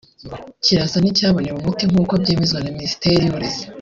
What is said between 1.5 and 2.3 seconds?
umuti nk’uko